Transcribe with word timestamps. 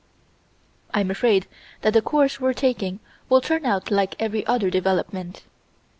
I'm 0.95 1.11
afraid 1.11 1.45
that 1.81 1.93
the 1.93 2.01
course 2.01 2.39
we're 2.39 2.53
taking 2.53 3.01
will 3.29 3.39
turn 3.39 3.67
out 3.67 3.91
like 3.91 4.15
every 4.19 4.43
other 4.47 4.71
development. 4.71 5.43